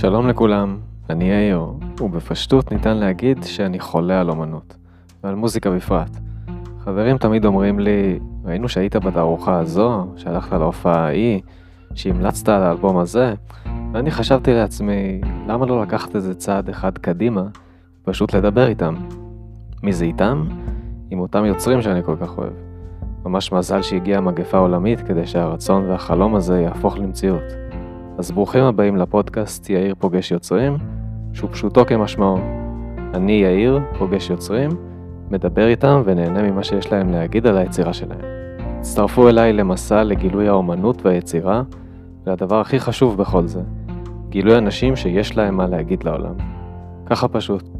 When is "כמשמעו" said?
31.86-32.38